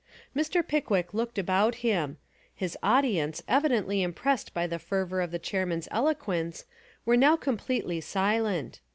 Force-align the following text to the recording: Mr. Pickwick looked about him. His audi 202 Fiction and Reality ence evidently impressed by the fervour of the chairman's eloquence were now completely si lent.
Mr. 0.35 0.67
Pickwick 0.67 1.13
looked 1.13 1.37
about 1.37 1.75
him. 1.85 2.17
His 2.55 2.75
audi 2.81 3.17
202 3.19 3.27
Fiction 3.27 3.27
and 3.27 3.35
Reality 3.35 3.37
ence 3.37 3.43
evidently 3.47 4.01
impressed 4.01 4.51
by 4.55 4.65
the 4.65 4.79
fervour 4.79 5.21
of 5.21 5.29
the 5.29 5.37
chairman's 5.37 5.87
eloquence 5.91 6.65
were 7.05 7.15
now 7.17 7.35
completely 7.37 8.01
si 8.01 8.41
lent. 8.41 8.79